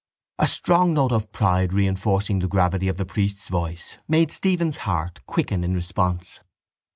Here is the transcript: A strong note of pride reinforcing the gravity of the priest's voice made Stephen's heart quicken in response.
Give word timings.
A 0.39 0.47
strong 0.47 0.95
note 0.95 1.11
of 1.11 1.31
pride 1.31 1.73
reinforcing 1.73 2.39
the 2.39 2.47
gravity 2.47 2.87
of 2.87 2.97
the 2.97 3.05
priest's 3.05 3.49
voice 3.49 3.99
made 4.07 4.31
Stephen's 4.31 4.77
heart 4.77 5.19
quicken 5.27 5.63
in 5.63 5.75
response. 5.75 6.39